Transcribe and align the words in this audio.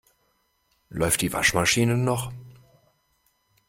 Läuft 0.89 1.21
die 1.21 1.31
Waschmaschine 1.31 1.95
noch? 1.95 2.31